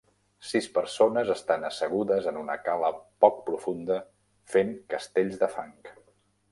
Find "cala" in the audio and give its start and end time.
2.69-2.91